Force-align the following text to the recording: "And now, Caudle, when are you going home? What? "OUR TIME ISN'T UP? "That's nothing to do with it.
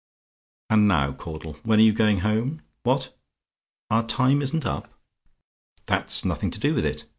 "And 0.71 0.87
now, 0.87 1.11
Caudle, 1.13 1.57
when 1.61 1.77
are 1.77 1.83
you 1.83 1.93
going 1.93 2.21
home? 2.21 2.63
What? 2.81 3.15
"OUR 3.91 4.01
TIME 4.07 4.41
ISN'T 4.41 4.65
UP? 4.65 4.91
"That's 5.85 6.25
nothing 6.25 6.49
to 6.49 6.59
do 6.59 6.73
with 6.73 6.85
it. 6.87 7.05